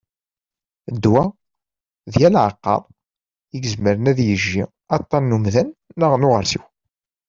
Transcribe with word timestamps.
Ddwa: 0.93 1.23
"d 2.11 2.13
yal 2.21 2.35
aɛeqqar 2.41 2.81
izemren 3.57 4.09
ad 4.11 4.19
yejji 4.27 4.63
aṭṭan 4.95 5.23
n 5.27 5.35
umdan 5.35 5.69
neɣ 5.99 6.11
n 6.17 6.27
uɣersiw" 6.27 6.63